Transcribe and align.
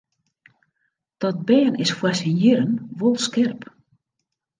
Dat 1.21 1.45
bern 1.47 1.75
is 1.83 1.95
foar 1.97 2.15
syn 2.19 2.37
jierren 2.41 2.73
wol 2.99 3.17
skerp. 3.27 3.61